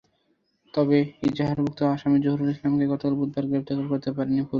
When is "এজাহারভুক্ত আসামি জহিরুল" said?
1.27-2.49